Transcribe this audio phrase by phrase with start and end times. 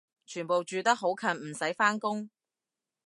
[0.25, 2.27] 全部住得好近唔使返工？